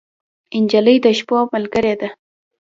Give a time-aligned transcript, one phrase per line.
[0.63, 2.09] نجلۍ د شپو ملګرې ده.